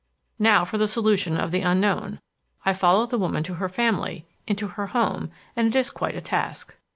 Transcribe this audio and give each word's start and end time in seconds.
Now 0.39 0.65
for 0.65 0.79
the 0.79 0.87
solution 0.87 1.37
of 1.37 1.51
the 1.51 1.61
unknown. 1.61 2.21
I 2.65 2.73
follow 2.73 3.05
the 3.05 3.19
woman 3.19 3.43
to 3.43 3.53
her 3.53 3.69
family, 3.69 4.25
into 4.47 4.69
her 4.69 4.87
home, 4.87 5.29
and 5.55 5.67
it 5.67 5.75
is 5.77 5.91
quite 5.91 6.15
a 6.15 6.21
task. 6.21 6.73